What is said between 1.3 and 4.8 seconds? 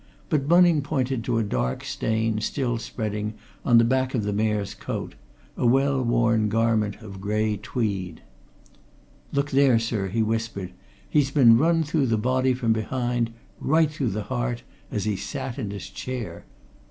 a dark stain, still spreading, on the back of the Mayor's